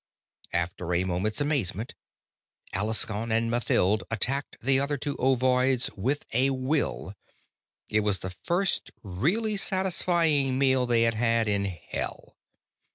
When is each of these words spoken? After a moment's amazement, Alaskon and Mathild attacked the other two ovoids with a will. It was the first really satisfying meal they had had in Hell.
After 0.53 0.95
a 0.95 1.03
moment's 1.03 1.41
amazement, 1.41 1.93
Alaskon 2.73 3.31
and 3.31 3.51
Mathild 3.51 4.01
attacked 4.09 4.57
the 4.59 4.79
other 4.79 4.97
two 4.97 5.15
ovoids 5.17 5.91
with 5.95 6.25
a 6.33 6.49
will. 6.49 7.13
It 7.87 7.99
was 7.99 8.21
the 8.21 8.31
first 8.31 8.89
really 9.03 9.57
satisfying 9.57 10.57
meal 10.57 10.87
they 10.87 11.03
had 11.03 11.13
had 11.13 11.47
in 11.47 11.65
Hell. 11.65 12.35